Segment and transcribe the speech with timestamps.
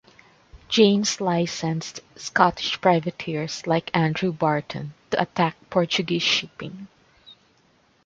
[0.67, 6.87] James licensed Scottish privateers like Andrew Barton to attack Portuguese shipping.